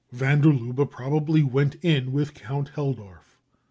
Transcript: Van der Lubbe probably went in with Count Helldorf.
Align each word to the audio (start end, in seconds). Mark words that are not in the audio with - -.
Van 0.11 0.41
der 0.41 0.49
Lubbe 0.51 0.87
probably 0.89 1.43
went 1.43 1.75
in 1.83 2.11
with 2.11 2.33
Count 2.33 2.69
Helldorf. 2.75 3.37